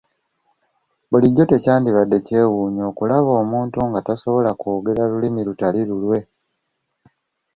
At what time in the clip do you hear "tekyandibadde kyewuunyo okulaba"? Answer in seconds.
1.47-3.31